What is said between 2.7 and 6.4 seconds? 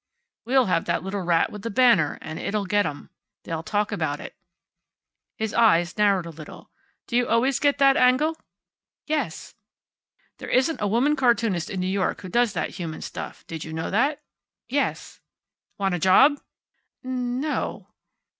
'em. They'll talk about it." His eyes narrowed a